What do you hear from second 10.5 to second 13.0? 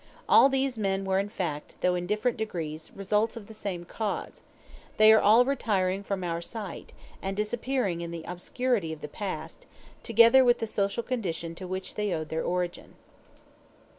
the social condition to which they owed their origin.